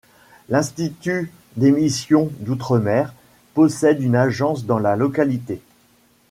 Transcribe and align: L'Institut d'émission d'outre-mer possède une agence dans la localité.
L'Institut 0.49 1.31
d'émission 1.57 2.31
d'outre-mer 2.39 3.13
possède 3.53 4.01
une 4.01 4.15
agence 4.15 4.65
dans 4.65 4.79
la 4.79 4.95
localité. 4.95 5.61